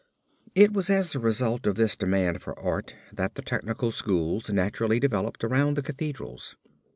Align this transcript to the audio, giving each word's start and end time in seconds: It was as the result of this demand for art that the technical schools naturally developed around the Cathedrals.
It 0.55 0.73
was 0.73 0.89
as 0.89 1.11
the 1.13 1.19
result 1.19 1.67
of 1.67 1.75
this 1.75 1.95
demand 1.95 2.41
for 2.41 2.57
art 2.59 2.95
that 3.13 3.35
the 3.35 3.43
technical 3.43 3.91
schools 3.91 4.51
naturally 4.51 4.99
developed 4.99 5.43
around 5.43 5.75
the 5.77 5.83
Cathedrals. 5.83 6.55